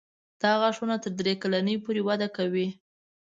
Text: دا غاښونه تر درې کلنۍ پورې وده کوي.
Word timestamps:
دا 0.41 0.51
غاښونه 0.61 0.95
تر 1.03 1.11
درې 1.19 1.33
کلنۍ 1.41 1.75
پورې 1.85 2.01
وده 2.07 2.27
کوي. 2.37 2.67